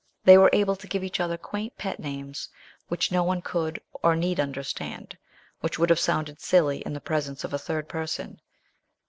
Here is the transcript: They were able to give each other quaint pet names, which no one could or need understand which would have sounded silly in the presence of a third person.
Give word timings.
They 0.23 0.35
were 0.35 0.49
able 0.51 0.75
to 0.77 0.87
give 0.87 1.03
each 1.03 1.19
other 1.19 1.37
quaint 1.37 1.77
pet 1.77 1.99
names, 1.99 2.49
which 2.87 3.11
no 3.11 3.21
one 3.23 3.43
could 3.43 3.79
or 4.01 4.15
need 4.15 4.39
understand 4.39 5.15
which 5.59 5.77
would 5.77 5.91
have 5.91 5.99
sounded 5.99 6.41
silly 6.41 6.79
in 6.79 6.93
the 6.93 6.99
presence 6.99 7.43
of 7.43 7.53
a 7.53 7.59
third 7.59 7.87
person. 7.87 8.41